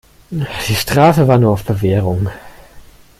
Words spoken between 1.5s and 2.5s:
auf Bewährung.